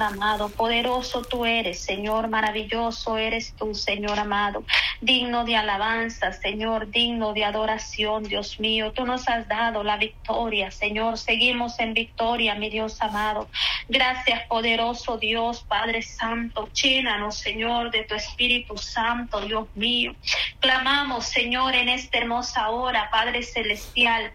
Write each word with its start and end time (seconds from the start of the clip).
Amado. 0.00 0.48
Poderoso 0.48 1.22
tú 1.22 1.44
eres, 1.44 1.80
Señor. 1.80 2.28
Maravilloso 2.28 3.18
eres 3.18 3.52
tú, 3.58 3.74
Señor 3.74 4.18
amado. 4.18 4.64
Digno 5.00 5.44
de 5.44 5.56
alabanza, 5.56 6.32
Señor. 6.32 6.90
Digno 6.90 7.34
de 7.34 7.44
adoración, 7.44 8.22
Dios 8.22 8.60
mío. 8.60 8.92
Tú 8.92 9.04
nos 9.04 9.28
has 9.28 9.46
dado 9.48 9.82
la 9.82 9.98
victoria, 9.98 10.70
Señor. 10.70 11.18
Seguimos 11.18 11.78
en 11.80 11.92
victoria, 11.92 12.54
mi 12.54 12.70
Dios 12.70 13.02
amado. 13.02 13.48
Gracias, 13.88 14.46
poderoso 14.46 15.18
Dios, 15.18 15.64
Padre 15.68 16.00
Santo. 16.00 16.70
Llénanos, 16.72 17.36
Señor, 17.36 17.90
de 17.90 18.04
tu 18.04 18.14
Espíritu 18.14 18.78
Santo, 18.78 19.40
Dios 19.40 19.66
mío. 19.74 20.14
Clamamos, 20.60 21.26
Señor, 21.26 21.74
en 21.74 21.90
esta 21.90 22.18
hermosa 22.18 22.70
hora, 22.70 23.10
Padre 23.10 23.42
Celestial 23.42 24.32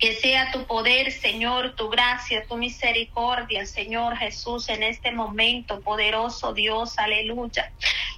que 0.00 0.14
sea 0.14 0.50
tu 0.50 0.66
poder, 0.66 1.12
Señor, 1.12 1.76
tu 1.76 1.90
gracia, 1.90 2.46
tu 2.46 2.56
misericordia, 2.56 3.66
Señor 3.66 4.16
Jesús, 4.16 4.70
en 4.70 4.82
este 4.82 5.12
momento, 5.12 5.80
poderoso 5.82 6.54
Dios, 6.54 6.98
aleluya. 6.98 7.70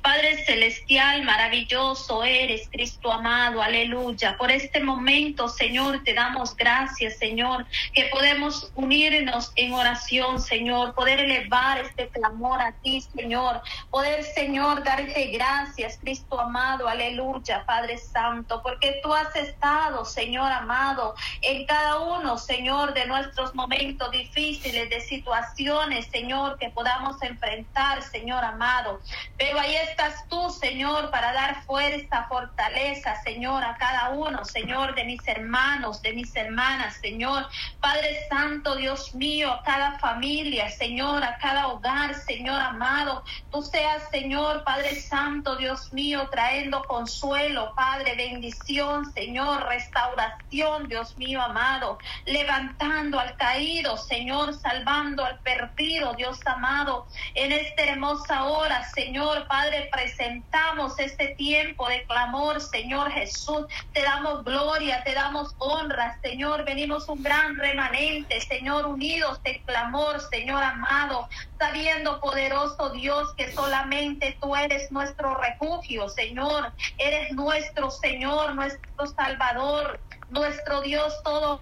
Padre 0.02 0.44
celestial, 0.44 1.22
maravilloso 1.22 2.24
eres, 2.24 2.68
Cristo 2.72 3.12
amado, 3.12 3.62
aleluya. 3.62 4.36
Por 4.36 4.50
este 4.50 4.80
momento, 4.80 5.48
Señor, 5.48 6.02
te 6.02 6.12
damos 6.12 6.56
gracias, 6.56 7.18
Señor, 7.18 7.66
que 7.94 8.06
podemos 8.06 8.72
unirnos 8.74 9.52
en 9.54 9.72
oración, 9.72 10.40
Señor, 10.40 10.94
poder 10.94 11.20
elevar 11.20 11.78
este 11.78 12.08
clamor 12.08 12.60
a 12.60 12.72
ti, 12.82 13.00
Señor, 13.00 13.62
poder, 13.90 14.24
Señor, 14.24 14.82
darte 14.82 15.26
gracias, 15.26 15.98
Cristo 16.02 16.40
amado, 16.40 16.88
aleluya, 16.88 17.64
Padre 17.64 17.96
Santo, 17.98 18.60
porque 18.60 19.00
tú 19.04 19.14
has 19.14 19.34
estado, 19.36 20.04
Señor 20.04 20.50
amado, 20.50 21.14
en 21.42 21.64
cada 21.64 22.00
uno, 22.00 22.38
Señor, 22.38 22.92
de 22.92 23.06
nuestros 23.06 23.54
momentos 23.54 24.10
difíciles, 24.10 24.90
de 24.90 25.00
situaciones, 25.00 26.06
Señor, 26.06 26.58
que 26.58 26.70
podamos 26.70 27.22
enfrentar, 27.22 28.02
Señor 28.02 28.42
amado. 28.42 29.00
Pero 29.38 29.60
ahí 29.60 29.76
estás 29.92 30.26
tú, 30.28 30.50
Señor, 30.50 31.10
para 31.10 31.32
dar 31.34 31.64
fuerza, 31.64 32.26
fortaleza, 32.28 33.22
Señor, 33.22 33.62
a 33.62 33.76
cada 33.76 34.10
uno, 34.10 34.44
Señor, 34.44 34.94
de 34.94 35.04
mis 35.04 35.26
hermanos, 35.28 36.00
de 36.00 36.14
mis 36.14 36.34
hermanas, 36.34 36.96
Señor. 36.96 37.46
Padre 37.80 38.26
Santo, 38.30 38.76
Dios 38.76 39.14
mío, 39.14 39.52
a 39.52 39.62
cada 39.62 39.98
familia, 39.98 40.70
Señor, 40.70 41.22
a 41.22 41.36
cada 41.36 41.68
hogar, 41.68 42.14
Señor 42.14 42.60
amado. 42.60 43.22
Tú 43.50 43.62
seas, 43.62 44.08
Señor, 44.10 44.64
Padre 44.64 44.96
Santo, 44.96 45.56
Dios 45.56 45.92
mío, 45.92 46.26
trayendo 46.30 46.82
consuelo, 46.84 47.74
Padre, 47.76 48.16
bendición, 48.16 49.12
Señor, 49.12 49.66
restauración, 49.68 50.88
Dios 50.88 51.16
mío, 51.18 51.42
amado. 51.42 51.98
Levantando 52.24 53.20
al 53.20 53.36
caído, 53.36 53.98
Señor, 53.98 54.54
salvando 54.54 55.24
al 55.24 55.38
perdido, 55.40 56.14
Dios 56.14 56.40
amado. 56.46 57.06
En 57.34 57.52
esta 57.52 57.84
hermosa 57.84 58.44
hora, 58.44 58.84
Señor, 58.94 59.46
Padre, 59.48 59.81
presentamos 59.90 60.98
este 60.98 61.28
tiempo 61.36 61.88
de 61.88 62.04
clamor, 62.04 62.60
Señor 62.60 63.10
Jesús. 63.10 63.66
Te 63.92 64.02
damos 64.02 64.44
gloria, 64.44 65.02
te 65.04 65.14
damos 65.14 65.54
honra, 65.58 66.18
Señor. 66.22 66.64
Venimos 66.64 67.08
un 67.08 67.22
gran 67.22 67.56
remanente, 67.56 68.40
Señor, 68.40 68.86
unidos 68.86 69.42
de 69.42 69.62
clamor, 69.62 70.20
Señor 70.30 70.62
amado, 70.62 71.28
sabiendo, 71.58 72.20
poderoso 72.20 72.90
Dios, 72.90 73.32
que 73.34 73.52
solamente 73.52 74.36
tú 74.40 74.54
eres 74.54 74.90
nuestro 74.92 75.34
refugio, 75.36 76.08
Señor. 76.08 76.72
Eres 76.98 77.32
nuestro 77.32 77.90
Señor, 77.90 78.54
nuestro 78.54 79.06
Salvador, 79.06 80.00
nuestro 80.30 80.82
Dios 80.82 81.12
todo 81.24 81.60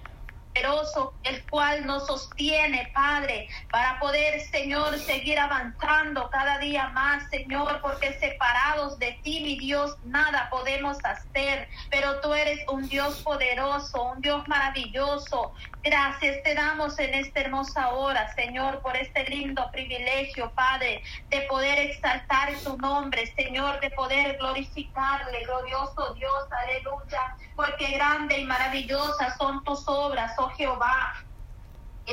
el 1.24 1.44
cual 1.46 1.86
nos 1.86 2.06
sostiene, 2.06 2.90
Padre, 2.94 3.48
para 3.70 3.98
poder, 4.00 4.40
Señor, 4.40 4.98
seguir 4.98 5.38
avanzando 5.38 6.28
cada 6.30 6.58
día 6.58 6.88
más, 6.88 7.28
Señor, 7.30 7.80
porque 7.80 8.12
separados 8.18 8.98
de 8.98 9.18
ti, 9.22 9.40
mi 9.40 9.58
Dios, 9.58 9.96
nada 10.04 10.48
podemos 10.50 10.98
hacer, 11.04 11.68
pero 11.90 12.20
tú 12.20 12.34
eres 12.34 12.60
un 12.68 12.88
Dios 12.88 13.22
poderoso, 13.22 14.02
un 14.02 14.20
Dios 14.20 14.46
maravilloso. 14.48 15.54
Gracias 15.82 16.42
te 16.42 16.54
damos 16.54 16.98
en 16.98 17.14
esta 17.14 17.40
hermosa 17.40 17.88
hora, 17.94 18.30
Señor, 18.34 18.82
por 18.82 18.94
este 18.98 19.24
lindo 19.30 19.66
privilegio, 19.72 20.52
Padre, 20.54 21.02
de 21.30 21.40
poder 21.42 21.78
exaltar 21.78 22.52
tu 22.62 22.76
nombre, 22.76 23.26
Señor, 23.34 23.80
de 23.80 23.90
poder 23.92 24.36
glorificarle, 24.36 25.42
glorioso 25.44 26.12
Dios, 26.14 26.44
aleluya, 26.50 27.34
porque 27.56 27.92
grande 27.92 28.40
y 28.40 28.44
maravillosa 28.44 29.34
son 29.38 29.64
tus 29.64 29.82
obras, 29.88 30.34
oh 30.36 30.50
Jehová. 30.50 31.14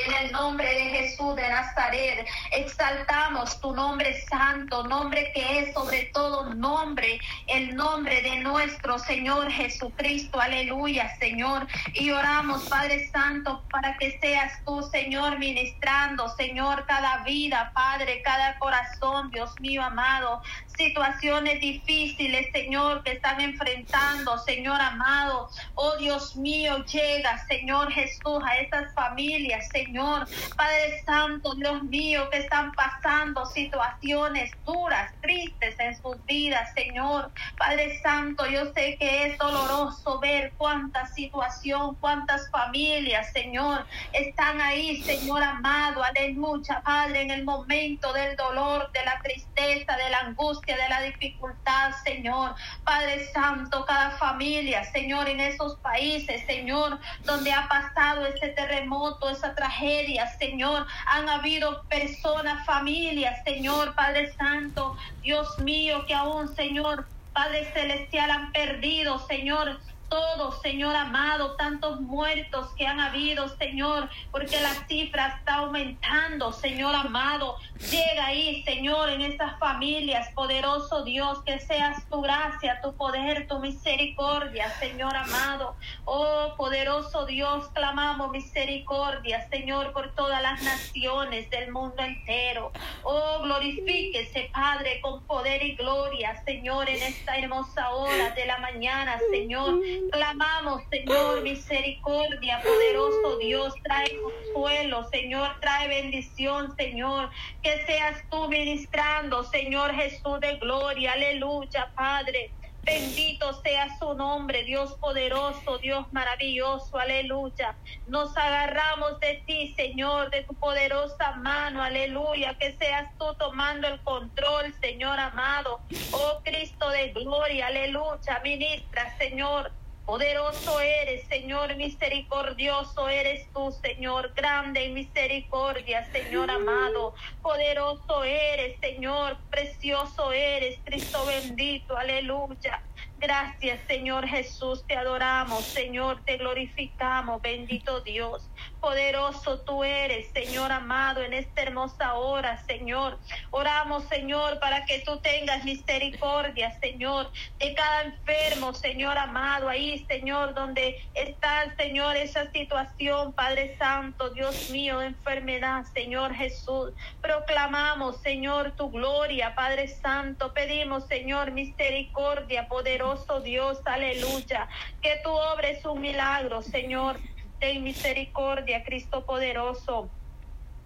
En 0.06 0.14
el 0.14 0.32
nombre 0.32 0.68
de 0.68 0.90
Jesús 0.90 1.36
de 1.36 1.50
Nazaret, 1.50 2.28
exaltamos 2.52 3.60
tu 3.60 3.74
nombre 3.74 4.22
santo, 4.30 4.84
nombre 4.84 5.32
que 5.34 5.60
es 5.60 5.74
sobre 5.74 6.06
todo 6.14 6.54
nombre, 6.54 7.20
el 7.48 7.76
nombre 7.76 8.22
de 8.22 8.38
nuestro 8.38 9.00
Señor 9.00 9.52
Jesucristo. 9.52 10.40
Aleluya, 10.40 11.18
Señor. 11.18 11.68
Y 11.94 12.12
oramos, 12.12 12.68
Padre 12.70 13.10
Santo, 13.10 13.64
para 13.72 13.98
que 13.98 14.20
seas 14.20 14.64
tú, 14.66 14.84
Señor, 14.84 15.40
ministrando, 15.40 16.30
Señor, 16.30 16.86
cada 16.86 17.24
vida, 17.24 17.72
Padre, 17.74 18.22
cada 18.22 18.60
corazón, 18.60 19.32
Dios 19.32 19.52
mío 19.60 19.84
amado 19.84 20.42
situaciones 20.78 21.60
difíciles, 21.60 22.48
Señor, 22.52 23.04
que 23.04 23.14
están 23.14 23.42
enfrentando, 23.42 24.38
Señor 24.40 24.80
amado. 24.80 25.50
Oh 25.76 25.98
Dios 25.98 26.36
mío, 26.36 26.86
llega, 26.86 27.46
Señor 27.48 27.92
Jesús, 27.92 28.44
a 28.46 28.58
estas 28.58 28.94
familias, 28.94 29.68
Señor. 29.70 30.28
Padre 30.56 31.04
Santo, 31.04 31.56
Dios 31.56 31.84
mío, 31.84 32.30
que 32.30 32.38
están 32.38 32.72
pasando 32.74 33.46
situaciones 33.48 34.52
duras, 34.66 35.12
tristes 35.22 35.80
en 35.80 36.00
sus 36.02 36.24
vidas, 36.26 36.72
Señor. 36.76 37.32
Padre 37.58 38.00
Santo, 38.02 38.46
yo 38.46 38.72
sé 38.74 38.98
que 38.98 39.28
es 39.28 39.38
doloroso 39.38 40.20
ver 40.20 40.54
cuánta 40.58 41.08
situación, 41.08 41.96
cuántas 41.96 42.50
familias, 42.52 43.32
Señor, 43.34 43.86
están 44.14 44.62
ahí, 44.62 45.02
Señor 45.02 45.42
amado. 45.42 46.04
Aleluya, 46.04 46.82
Padre, 46.84 47.22
en 47.22 47.32
el 47.32 47.44
momento 47.44 48.14
del 48.14 48.36
dolor, 48.36 48.92
de 48.92 49.04
la 49.04 49.20
tristeza, 49.22 49.98
de 49.98 50.10
la 50.12 50.20
angustia 50.20 50.67
de 50.76 50.90
la 50.90 51.02
dificultad, 51.02 51.92
Señor. 52.04 52.56
Padre 52.84 53.32
Santo, 53.32 53.86
cada 53.86 54.12
familia, 54.12 54.84
Señor, 54.92 55.30
en 55.30 55.40
esos 55.40 55.76
países, 55.78 56.46
Señor, 56.46 57.00
donde 57.24 57.52
ha 57.52 57.68
pasado 57.68 58.26
ese 58.26 58.50
terremoto, 58.50 59.30
esa 59.30 59.56
tragedia, 59.56 60.28
Señor, 60.38 60.86
han 61.06 61.30
habido 61.30 61.84
personas, 61.84 62.66
familias, 62.66 63.44
Señor, 63.44 63.96
Padre 63.96 64.34
Santo, 64.34 64.98
Dios 65.22 65.58
mío, 65.60 66.06
que 66.06 66.14
aún, 66.14 66.54
Señor, 66.56 67.08
Padre 67.34 67.72
Celestial, 67.74 68.32
han 68.32 68.52
perdido, 68.52 69.20
Señor, 69.28 69.80
todos, 70.10 70.62
Señor 70.62 70.96
amado, 70.96 71.56
tantos 71.56 72.02
muertos 72.02 72.68
que 72.76 72.86
han 72.86 73.00
habido, 73.00 73.48
Señor, 73.58 74.10
porque 74.32 74.60
la 74.62 74.74
cifra 74.88 75.38
está 75.40 75.56
aumentando, 75.56 76.52
Señor 76.52 76.96
amado. 76.96 77.58
Llega 77.92 78.28
ahí, 78.28 78.64
Señor, 78.64 79.10
en 79.10 79.22
estas 79.22 79.58
familias, 79.60 80.30
poderoso 80.34 81.04
Dios, 81.04 81.42
que 81.44 81.60
seas 81.60 82.08
tu 82.10 82.22
gracia, 82.22 82.80
tu 82.82 82.96
poder, 82.96 83.48
tu 83.48 83.60
misericordia, 83.60 84.70
Señor 84.80 85.16
amado. 85.16 85.76
Oh, 86.06 86.54
poderoso 86.58 87.26
Dios, 87.26 87.68
clamamos 87.74 88.32
misericordia, 88.32 89.48
Señor, 89.50 89.92
por 89.94 90.14
todas 90.16 90.42
las 90.42 90.62
naciones 90.64 91.50
del 91.50 91.72
mundo 91.72 92.02
entero. 92.02 92.72
Oh, 93.04 93.42
glorifíquese, 93.44 94.50
Padre, 94.54 95.02
con 95.02 95.24
poder 95.24 95.64
y 95.64 95.76
gloria, 95.76 96.42
Señor, 96.44 96.90
en 96.90 97.02
esta 97.02 97.38
hermosa 97.38 97.90
hora 97.92 98.32
de 98.32 98.46
la 98.46 98.58
mañana, 98.60 99.20
Señor. 99.30 99.80
Clamamos, 100.12 100.82
Señor, 100.90 101.42
misericordia, 101.42 102.62
poderoso 102.62 103.38
Dios, 103.38 103.74
trae 103.84 104.18
consuelo, 104.22 105.08
Señor, 105.10 105.60
trae 105.60 105.88
bendición, 105.88 106.76
Señor, 106.76 107.30
que 107.62 107.86
seas 107.86 108.24
tú 108.30 108.48
ministrando, 108.48 109.44
Señor 109.44 109.94
Jesús 109.94 110.40
de 110.40 110.58
gloria, 110.58 111.14
aleluya, 111.14 111.92
Padre. 111.96 112.52
Bendito 112.88 113.52
sea 113.64 113.98
su 114.00 114.14
nombre, 114.14 114.64
Dios 114.64 114.94
poderoso, 114.94 115.78
Dios 115.80 116.06
maravilloso, 116.14 116.98
aleluya. 116.98 117.76
Nos 118.08 118.36
agarramos 118.38 119.20
de 119.20 119.44
ti, 119.46 119.74
Señor, 119.76 120.30
de 120.30 120.44
tu 120.44 120.54
poderosa 120.54 121.34
mano, 121.34 121.84
aleluya. 121.84 122.58
Que 122.58 122.72
seas 122.78 123.10
tú 123.18 123.26
tomando 123.38 123.90
el 123.90 124.00
control, 124.04 124.74
Señor 124.80 125.20
amado. 125.20 125.82
Oh 126.14 126.40
Cristo 126.46 126.90
de 126.92 127.10
gloria, 127.12 127.68
aleluya. 127.68 128.40
Ministra, 128.42 129.18
Señor, 129.18 129.70
Poderoso 130.08 130.80
eres, 130.80 131.28
Señor, 131.28 131.76
misericordioso 131.76 133.10
eres 133.10 133.46
tú, 133.52 133.74
Señor, 133.82 134.32
grande 134.34 134.86
en 134.86 134.94
misericordia, 134.94 136.10
Señor 136.14 136.50
amado. 136.50 137.14
Poderoso 137.42 138.24
eres, 138.24 138.80
Señor, 138.80 139.36
precioso 139.50 140.32
eres, 140.32 140.80
Cristo 140.86 141.26
bendito, 141.26 141.98
aleluya. 141.98 142.82
Gracias, 143.20 143.82
Señor 143.86 144.26
Jesús, 144.26 144.82
te 144.88 144.96
adoramos, 144.96 145.66
Señor, 145.66 146.24
te 146.24 146.38
glorificamos, 146.38 147.42
bendito 147.42 148.00
Dios. 148.00 148.50
Poderoso 148.80 149.60
tú 149.62 149.84
eres, 149.84 150.28
Señor 150.34 150.72
amado, 150.72 151.22
en 151.22 151.34
esta 151.34 151.62
hermosa 151.62 152.14
hora, 152.14 152.64
Señor. 152.66 153.18
Oramos, 153.52 154.04
Señor, 154.06 154.60
para 154.60 154.86
que 154.86 155.00
tú 155.00 155.18
tengas 155.18 155.64
misericordia, 155.64 156.78
Señor, 156.80 157.32
de 157.60 157.74
cada 157.74 158.04
enfermo, 158.04 158.74
Señor 158.74 159.18
amado, 159.18 159.70
ahí, 159.70 160.06
Señor, 160.08 160.54
donde 160.54 161.02
está, 161.14 161.76
Señor, 161.76 162.16
esa 162.16 162.52
situación, 162.52 163.34
Padre 163.34 163.76
Santo, 163.78 164.30
Dios 164.30 164.70
mío, 164.70 165.02
enfermedad, 165.02 165.84
Señor 165.94 166.34
Jesús. 166.34 166.92
Proclamamos, 167.22 168.18
Señor, 168.22 168.72
tu 168.72 168.90
gloria, 168.92 169.56
Padre 169.56 169.88
Santo. 169.88 170.54
Pedimos, 170.54 171.08
Señor, 171.08 171.52
misericordia, 171.52 172.68
poderoso 172.68 173.42
Dios, 173.42 173.80
aleluya. 173.86 174.68
Que 175.02 175.20
tú 175.24 175.30
obres 175.30 175.84
un 175.86 176.02
milagro, 176.02 176.62
Señor. 176.62 177.18
Ten 177.60 177.84
misericordia, 177.84 178.84
Cristo 178.84 179.26
poderoso. 179.26 180.10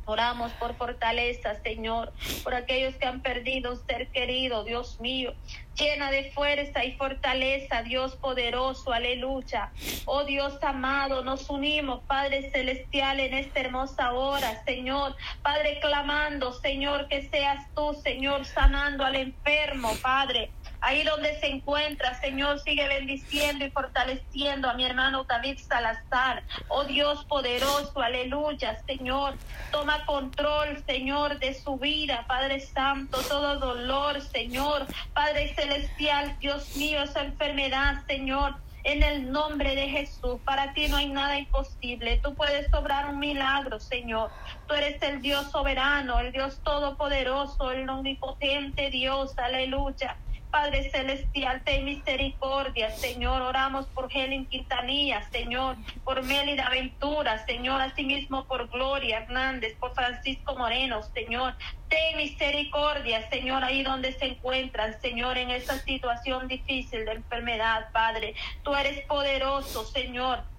Oramos 0.06 0.52
por 0.54 0.74
fortaleza, 0.76 1.56
Señor, 1.62 2.12
por 2.44 2.56
aquellos 2.56 2.96
que 2.96 3.06
han 3.06 3.22
perdido 3.22 3.76
ser 3.76 4.08
querido, 4.08 4.64
Dios 4.64 5.00
mío. 5.00 5.34
Llena 5.78 6.12
de 6.12 6.32
fuerza 6.32 6.84
y 6.84 6.94
fortaleza, 6.94 7.84
Dios 7.84 8.16
poderoso, 8.16 8.92
aleluya. 8.92 9.72
Oh 10.06 10.24
Dios 10.24 10.62
amado, 10.64 11.24
nos 11.24 11.50
unimos, 11.50 12.02
Padre 12.08 12.50
Celestial, 12.52 13.20
en 13.20 13.36
esta 13.36 13.60
hermosa 13.60 14.14
hora, 14.14 14.64
Señor. 14.66 15.16
Padre, 15.44 15.80
clamando, 15.80 16.52
Señor, 16.52 17.08
que 17.08 17.30
seas 17.30 17.64
tú, 17.76 17.94
Señor, 17.94 18.46
sanando 18.46 19.06
al 19.06 19.16
enfermo, 19.16 19.92
Padre. 20.02 20.52
Ahí 20.82 21.04
donde 21.04 21.40
se 21.40 21.48
encuentra, 21.48 22.20
Señor, 22.20 22.60
sigue 22.60 22.88
bendiciendo 22.88 23.64
y 23.64 23.70
fortaleciendo 23.70 24.68
a 24.68 24.74
mi 24.74 24.84
hermano 24.84 25.26
David 25.26 25.60
Salazar. 25.60 26.44
Oh 26.70 26.84
Dios 26.86 27.24
poderoso, 27.26 28.02
aleluya, 28.02 28.82
Señor. 28.88 29.36
Toma 29.72 30.04
control, 30.08 30.84
Señor, 30.88 31.38
de 31.38 31.54
su 31.54 31.78
vida, 31.78 32.26
Padre 32.28 32.60
Santo, 32.60 33.20
todo 33.30 33.60
dolor, 33.60 34.22
Señor. 34.22 34.88
Padre 35.14 35.54
Celestial, 35.54 36.36
Dios 36.40 36.76
mío, 36.76 37.04
esa 37.04 37.22
enfermedad, 37.22 38.04
Señor. 38.08 38.56
En 38.84 39.04
el 39.04 39.32
nombre 39.32 39.76
de 39.76 39.88
Jesús, 39.88 40.40
para 40.44 40.74
ti 40.74 40.88
no 40.88 40.98
hay 40.98 41.10
nada 41.10 41.38
imposible. 41.38 42.20
Tú 42.24 42.34
puedes 42.34 42.74
obrar 42.74 43.08
un 43.10 43.20
milagro, 43.20 43.80
Señor. 43.80 44.32
Tú 44.68 44.74
eres 44.74 45.00
el 45.04 45.22
Dios 45.22 45.52
soberano, 45.52 46.20
el 46.20 46.32
Dios 46.32 46.60
todopoderoso, 46.64 47.72
el 47.72 47.88
omnipotente 47.88 48.90
Dios. 48.90 49.38
Aleluya. 49.38 50.18
Padre 50.52 50.92
Celestial, 50.92 51.64
ten 51.64 51.86
misericordia, 51.86 52.92
Señor. 52.92 53.42
Oramos 53.42 53.86
por 53.88 54.10
Helen 54.12 54.46
Quintanilla, 54.46 55.24
Señor, 55.32 55.78
por 56.04 56.22
Mélida 56.24 56.70
Ventura, 56.70 57.44
Señor, 57.46 57.82
asimismo 57.82 58.46
por 58.46 58.68
Gloria 58.70 59.20
Hernández, 59.20 59.76
por 59.80 59.96
Francisco 59.96 60.56
Moreno, 60.58 61.02
Señor. 61.04 61.56
Ten 61.88 62.18
misericordia, 62.18 63.30
Señor, 63.30 63.64
ahí 63.64 63.82
donde 63.84 64.12
se 64.12 64.26
encuentran, 64.26 65.00
Señor, 65.02 65.38
en 65.38 65.52
esa 65.52 65.80
situación 65.80 66.50
difícil 66.50 67.06
de 67.06 67.14
enfermedad, 67.14 67.90
Padre. 67.94 68.36
Tú 68.64 68.76
eres 68.76 69.06
poderoso, 69.06 69.86
Señor. 69.86 70.51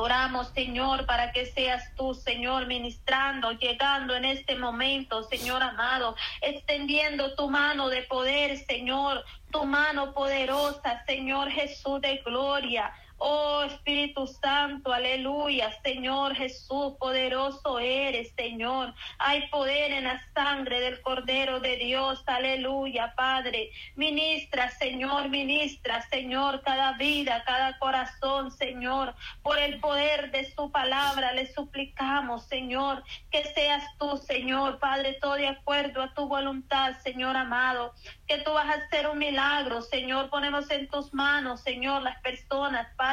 Oramos, 0.00 0.48
Señor, 0.54 1.04
para 1.04 1.30
que 1.30 1.44
seas 1.44 1.94
tú, 1.94 2.14
Señor, 2.14 2.66
ministrando, 2.66 3.52
llegando 3.52 4.16
en 4.16 4.24
este 4.24 4.56
momento, 4.56 5.24
Señor 5.24 5.62
amado, 5.62 6.16
extendiendo 6.40 7.34
tu 7.34 7.50
mano 7.50 7.90
de 7.90 8.04
poder, 8.04 8.56
Señor, 8.64 9.22
tu 9.52 9.66
mano 9.66 10.14
poderosa, 10.14 11.04
Señor 11.04 11.50
Jesús 11.50 12.00
de 12.00 12.16
gloria. 12.24 12.90
Oh 13.22 13.64
Espíritu 13.64 14.26
Santo, 14.26 14.94
aleluya, 14.94 15.70
Señor 15.82 16.34
Jesús, 16.34 16.94
poderoso 16.98 17.78
eres, 17.78 18.32
Señor. 18.34 18.94
Hay 19.18 19.46
poder 19.48 19.92
en 19.92 20.04
la 20.04 20.22
sangre 20.32 20.80
del 20.80 21.02
Cordero 21.02 21.60
de 21.60 21.76
Dios, 21.76 22.22
aleluya, 22.26 23.12
Padre. 23.14 23.72
Ministra, 23.94 24.70
Señor, 24.70 25.28
ministra, 25.28 26.00
Señor, 26.08 26.62
cada 26.62 26.94
vida, 26.94 27.44
cada 27.44 27.78
corazón, 27.78 28.50
Señor. 28.52 29.14
Por 29.42 29.58
el 29.58 29.80
poder 29.80 30.30
de 30.30 30.50
su 30.54 30.72
palabra 30.72 31.34
le 31.34 31.52
suplicamos, 31.52 32.46
Señor, 32.46 33.04
que 33.30 33.44
seas 33.52 33.84
tú, 33.98 34.16
Señor, 34.16 34.78
Padre, 34.78 35.18
todo 35.20 35.34
de 35.34 35.48
acuerdo 35.48 36.00
a 36.00 36.14
tu 36.14 36.26
voluntad, 36.26 36.94
Señor 37.02 37.36
amado. 37.36 37.92
Que 38.26 38.38
tú 38.38 38.54
vas 38.54 38.66
a 38.66 38.82
hacer 38.82 39.08
un 39.08 39.18
milagro, 39.18 39.82
Señor. 39.82 40.30
Ponemos 40.30 40.70
en 40.70 40.88
tus 40.88 41.12
manos, 41.12 41.60
Señor, 41.60 42.00
las 42.00 42.18
personas, 42.22 42.86
Padre 42.96 43.09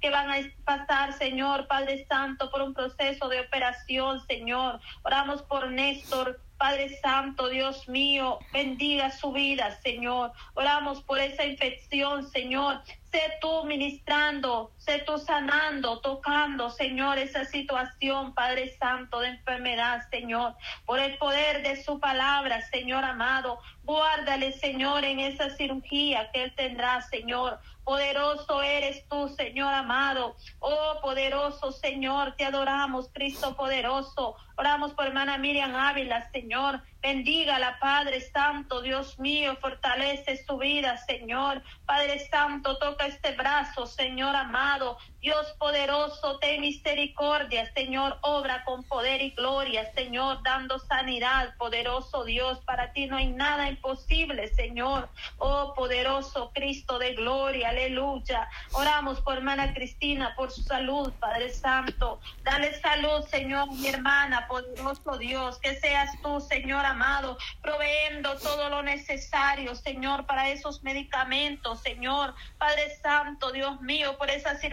que 0.00 0.10
van 0.10 0.30
a 0.30 0.36
pasar, 0.64 1.12
Señor, 1.12 1.66
Padre 1.66 2.06
Santo, 2.06 2.50
por 2.50 2.62
un 2.62 2.74
proceso 2.74 3.28
de 3.28 3.40
operación, 3.40 4.20
Señor. 4.26 4.80
Oramos 5.02 5.42
por 5.42 5.70
Néstor, 5.70 6.40
Padre 6.60 6.98
Santo, 7.00 7.48
Dios 7.48 7.88
mío, 7.88 8.38
bendiga 8.52 9.10
su 9.10 9.32
vida, 9.32 9.80
Señor. 9.82 10.32
Oramos 10.54 11.02
por 11.02 11.18
esa 11.18 11.46
infección, 11.46 12.28
Señor. 12.28 12.82
Sé 13.10 13.22
tú 13.40 13.64
ministrando, 13.64 14.70
sé 14.80 15.02
tú 15.06 15.18
sanando, 15.18 16.00
tocando, 16.00 16.70
Señor, 16.70 17.18
esa 17.18 17.44
situación, 17.44 18.34
Padre 18.34 18.76
Santo, 18.78 19.20
de 19.20 19.28
enfermedad, 19.28 20.00
Señor. 20.10 20.56
Por 20.86 20.98
el 20.98 21.16
poder 21.18 21.62
de 21.62 21.82
su 21.84 22.00
palabra, 22.00 22.62
Señor 22.70 23.04
amado, 23.04 23.60
guárdale, 23.84 24.52
Señor, 24.52 25.04
en 25.04 25.20
esa 25.20 25.50
cirugía 25.50 26.30
que 26.32 26.44
él 26.44 26.54
tendrá, 26.56 27.02
Señor. 27.02 27.60
Poderoso 27.84 28.62
eres 28.62 29.06
tú, 29.08 29.28
Señor 29.28 29.72
amado. 29.74 30.36
Oh, 30.60 31.00
poderoso 31.02 31.72
Señor, 31.72 32.34
te 32.36 32.44
adoramos, 32.44 33.10
Cristo 33.12 33.56
poderoso. 33.56 34.36
Oramos 34.56 34.92
por 34.92 35.06
hermana 35.06 35.38
Miriam 35.38 35.74
Ávila, 35.74 36.30
Señor. 36.30 36.82
Bendígala, 37.00 37.78
Padre 37.80 38.20
Santo, 38.20 38.82
Dios 38.82 39.18
mío, 39.18 39.56
fortalece 39.60 40.44
su 40.44 40.58
vida, 40.58 40.98
Señor. 40.98 41.62
Padre 41.86 42.18
Santo, 42.28 42.78
toca 42.78 43.06
este 43.06 43.32
brazo, 43.32 43.86
Señor 43.86 44.36
amado 44.36 44.69
llamado 44.70 44.96
Dios 45.20 45.46
poderoso, 45.58 46.38
ten 46.38 46.62
misericordia, 46.62 47.70
Señor, 47.74 48.18
obra 48.22 48.64
con 48.64 48.82
poder 48.84 49.20
y 49.20 49.30
gloria, 49.32 49.92
Señor, 49.92 50.42
dando 50.42 50.78
sanidad, 50.78 51.54
poderoso 51.58 52.24
Dios. 52.24 52.58
Para 52.64 52.94
ti 52.94 53.06
no 53.06 53.16
hay 53.16 53.26
nada 53.26 53.68
imposible, 53.68 54.48
Señor. 54.54 55.10
Oh, 55.36 55.74
poderoso 55.74 56.50
Cristo 56.54 56.98
de 56.98 57.14
gloria, 57.14 57.68
aleluya. 57.68 58.48
Oramos 58.72 59.20
por 59.20 59.36
hermana 59.36 59.74
Cristina, 59.74 60.34
por 60.36 60.50
su 60.50 60.62
salud, 60.62 61.12
Padre 61.20 61.52
Santo. 61.52 62.18
Dale 62.42 62.80
salud, 62.80 63.22
Señor, 63.26 63.70
mi 63.72 63.88
hermana, 63.88 64.48
poderoso 64.48 65.18
Dios. 65.18 65.58
Que 65.58 65.74
seas 65.74 66.10
tú, 66.22 66.40
Señor 66.40 66.86
amado, 66.86 67.36
proveendo 67.60 68.38
todo 68.38 68.70
lo 68.70 68.82
necesario, 68.82 69.74
Señor, 69.74 70.24
para 70.24 70.48
esos 70.48 70.82
medicamentos, 70.82 71.80
Señor. 71.80 72.34
Padre 72.56 72.96
Santo, 73.02 73.52
Dios 73.52 73.82
mío, 73.82 74.16
por 74.16 74.30
esas 74.30 74.64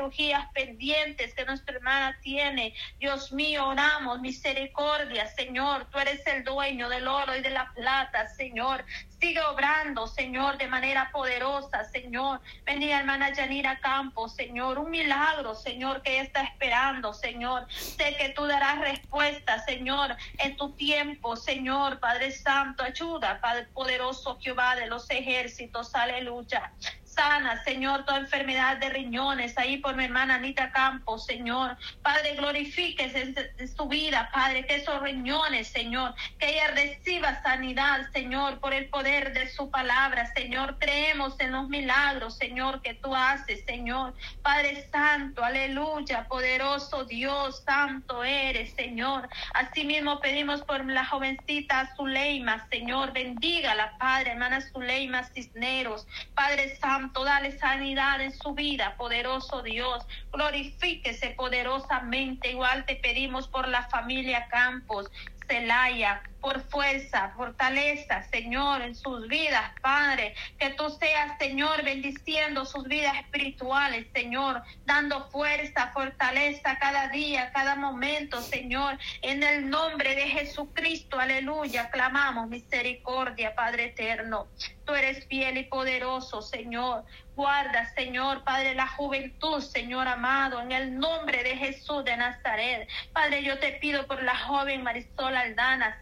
pendientes 0.54 1.34
que 1.34 1.46
nuestra 1.46 1.76
hermana 1.76 2.18
tiene. 2.22 2.74
Dios 3.00 3.32
mío, 3.32 3.68
oramos, 3.68 4.22
misericordia, 4.22 5.28
Señor. 5.28 5.86
Tú 5.92 6.00
eres 6.00 6.26
el 6.28 6.44
dueño 6.44 6.90
del 6.90 7.08
oro 7.08 7.36
y 7.36 7.42
de 7.42 7.50
la 7.50 7.72
plata, 7.74 8.28
Señor. 8.30 8.86
Sigue 9.20 9.42
obrando, 9.42 10.06
Señor, 10.06 10.58
de 10.58 10.68
manera 10.68 11.10
poderosa, 11.12 11.84
Señor. 11.86 12.40
Bendiga 12.66 13.00
hermana 13.00 13.34
Yanira 13.34 13.80
Campos, 13.80 14.36
Señor. 14.36 14.78
Un 14.78 14.92
milagro, 14.92 15.56
Señor, 15.56 16.04
que 16.04 16.20
está 16.20 16.44
esperando, 16.44 17.14
Señor. 17.14 17.66
Sé 17.72 18.16
que 18.18 18.30
tú 18.30 18.46
darás 18.46 18.80
respuesta, 18.80 19.60
Señor, 19.66 20.16
en 20.38 20.56
tu 20.56 20.72
tiempo, 20.74 21.36
Señor. 21.36 22.00
Padre 22.00 22.32
Santo, 22.32 22.84
ayuda, 22.84 23.42
Padre 23.42 23.66
poderoso 23.74 24.38
Jehová 24.40 24.76
de 24.76 24.88
los 24.88 25.10
ejércitos. 25.10 25.96
Aleluya 25.96 26.72
sana, 27.18 27.64
Señor, 27.64 28.06
toda 28.06 28.20
enfermedad 28.20 28.78
de 28.78 28.90
riñones, 28.90 29.58
ahí 29.58 29.78
por 29.78 29.96
mi 29.96 30.06
hermana 30.06 30.36
Anita 30.36 30.72
Campos, 30.72 31.26
Señor. 31.26 31.76
Padre, 32.04 32.36
glorifíquese 32.36 33.34
en 33.58 33.68
su 33.68 33.88
vida, 33.88 34.30
Padre, 34.32 34.66
que 34.68 34.76
esos 34.76 35.02
riñones, 35.02 35.68
Señor, 35.68 36.14
que 36.40 36.50
ella 36.50 36.68
reciba 36.68 37.42
sanidad, 37.42 38.12
Señor, 38.14 38.60
por 38.60 38.74
el 38.74 38.88
poder 38.90 39.34
de 39.34 39.50
su 39.50 39.72
palabra, 39.72 40.32
Señor. 40.36 40.78
Creemos 40.80 41.40
en 41.40 41.54
los 41.54 41.68
milagros, 41.70 42.38
Señor, 42.38 42.82
que 42.84 42.94
tú 42.94 43.16
haces, 43.16 43.66
Señor. 43.66 44.14
Padre 44.44 44.88
Santo, 44.92 45.44
aleluya, 45.44 46.28
poderoso 46.28 47.06
Dios, 47.06 47.64
santo 47.66 48.24
eres, 48.24 48.74
Señor. 48.76 49.28
Asimismo 49.56 50.20
pedimos 50.20 50.62
por 50.62 50.86
la 50.86 51.04
jovencita 51.06 51.92
Zuleima, 51.96 52.68
Señor, 52.70 53.12
bendígala, 53.12 53.98
Padre, 53.98 54.32
hermana 54.32 54.62
Zuleima 54.62 55.24
Cisneros, 55.24 56.06
Padre 56.36 56.76
Santo 56.76 57.07
dale 57.14 57.58
sanidad 57.58 58.22
en 58.22 58.32
su 58.32 58.54
vida, 58.54 58.96
poderoso 58.98 59.62
Dios. 59.62 60.06
Glorifíquese 60.32 61.32
poderosamente. 61.32 62.52
Igual 62.52 62.86
te 62.86 62.96
pedimos 62.96 63.48
por 63.48 63.68
la 63.68 63.84
familia 63.90 64.48
Campos, 64.50 65.12
Celaya, 65.48 66.22
por 66.48 66.62
fuerza, 66.70 67.34
fortaleza, 67.36 68.24
Señor, 68.32 68.82
en 68.82 68.96
sus 68.96 69.28
vidas, 69.28 69.70
Padre. 69.82 70.34
Que 70.58 70.70
tú 70.70 70.90
seas, 70.92 71.38
Señor, 71.38 71.84
bendiciendo 71.84 72.64
sus 72.64 72.88
vidas 72.88 73.18
espirituales, 73.18 74.08
Señor, 74.14 74.64
dando 74.86 75.30
fuerza, 75.30 75.92
fortaleza 75.94 76.78
cada 76.80 77.10
día, 77.10 77.52
cada 77.52 77.76
momento, 77.76 78.42
Señor. 78.42 78.98
En 79.24 79.44
el 79.44 79.70
nombre 79.70 80.16
de 80.16 80.30
Jesucristo, 80.30 81.20
aleluya, 81.20 81.90
clamamos 81.90 82.48
misericordia, 82.48 83.54
Padre 83.54 83.88
eterno. 83.88 84.48
Tú 84.86 84.94
eres 84.94 85.26
fiel 85.28 85.58
y 85.58 85.66
poderoso, 85.66 86.42
Señor. 86.42 87.04
Guarda, 87.38 87.94
Señor, 87.94 88.44
Padre, 88.44 88.74
la 88.74 88.88
juventud, 88.88 89.62
Señor 89.62 90.08
amado, 90.08 90.60
en 90.60 90.72
el 90.72 90.98
nombre 90.98 91.44
de 91.44 91.56
Jesús 91.56 92.04
de 92.04 92.18
Nazaret. 92.18 92.88
Padre, 93.14 93.44
yo 93.44 93.60
te 93.60 93.74
pido 93.74 94.08
por 94.08 94.24
la 94.24 94.36
joven 94.36 94.82
Marisol 94.82 95.36
Aldana, 95.36 96.00